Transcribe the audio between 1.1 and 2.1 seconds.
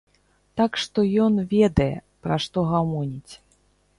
ён ведае,